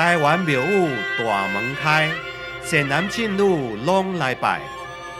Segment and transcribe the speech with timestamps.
[0.00, 2.08] 台湾庙宇大门开，
[2.62, 4.62] 善男信女拢来拜，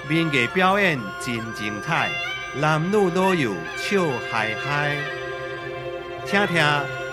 [0.08, 2.08] 民艺表演真精彩，
[2.58, 4.00] 男女老幼笑
[4.32, 4.96] 嗨嗨。
[6.24, 6.56] 听听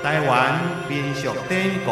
[0.01, 1.91] 台湾民俗典故。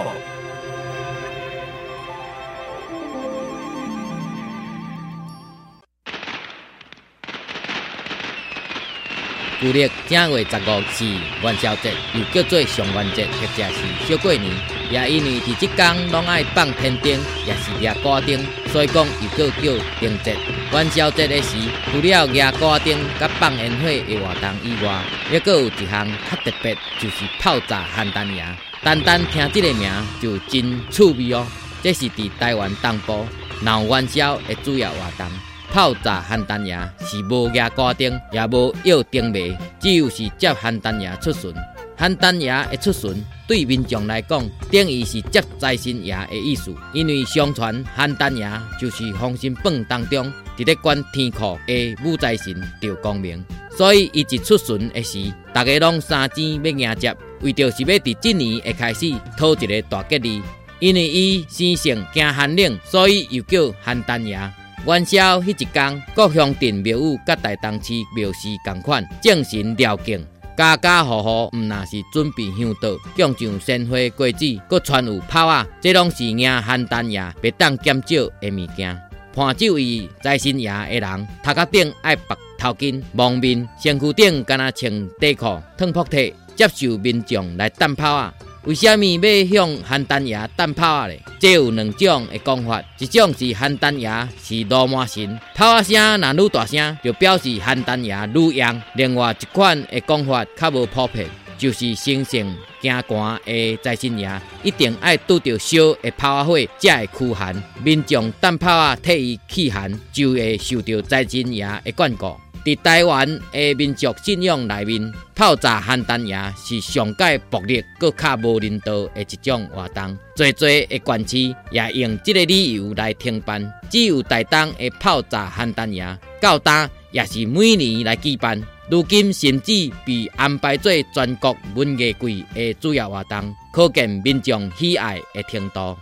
[9.61, 11.05] 旧历正月十五是
[11.41, 14.51] 元宵节，又叫做上元节，或者是小过年。
[14.91, 17.11] 也因为伫即天拢爱放天灯，
[17.45, 18.39] 也是掠瓜灯，
[18.71, 20.35] 所以讲又叫叫灯节。
[20.71, 21.57] 元宵节的时，
[21.91, 28.45] 除了掠瓜灯、甲放烟火的活动以外，还佫有一项较特别，就是泡炸邯郸爷。
[28.83, 29.89] 单单听即个名
[30.21, 31.47] 就真趣味哦。
[31.81, 33.27] 这是伫台湾东部
[33.61, 35.27] 闹元宵的主要活动。
[35.75, 41.53] 泡炸邯郸爷是无压瓜灯，也无要灯谜，只有是接邯郸爷出巡。
[41.97, 44.41] 邯郸爷的出巡，对民众来讲，
[44.71, 46.73] 等于是接财神爷的意思。
[46.93, 53.43] 因为相传邯郸爷就是封神榜当中伫咧管天库的武财神赵光明，
[53.77, 60.41] 所以伊一出巡的时，大家拢三钱要迎接，为着是要伫今年会开始讨一个大吉利。
[60.79, 64.39] 因为伊生性惊寒冷，所以又叫邯郸爷。
[64.85, 70.23] 元宵迄一天，各乡镇庙宇甲大东市庙事共款，正神了敬，
[70.55, 78.95] 家家户户毋那是准备香道，供上鲜花果子，搁穿有炮啊，这拢是迎邯郸爷别当减少的物件。
[79.33, 88.31] 伴酒以财神爷的人，头壳顶爱白头巾、蒙面，身躯顶敢若穿短裤、脱破体，接受民众来弹炮啊。
[88.65, 91.21] 为什么要向邯郸爷弹炮啊咧？
[91.39, 101.27] 这有两种的讲法，一种是邯郸爷是罗马神，炮声若愈大声，就表示邯郸爷愈阳；另外一款的讲法较无普遍，
[101.59, 112.35] 就是生性惊寒的财神爷一定爱拄着烧的炮火才会驱寒，民众弹炮啊替伊驱寒，就会受到财神爷的眷顾。
[112.65, 120.17] 伫台湾的民族信仰内面，泡炸邯郸爷是上界暴力、搁较无人道的一种活动。
[120.35, 123.71] 最最的县市也用这个理由来停办。
[123.87, 128.59] 只有台东的泡炸邯郸爷，到当也是每年来举办。
[128.89, 135.95] 如今甚至被安排做全国文艺季的主要活动，可见民众喜爱的程度。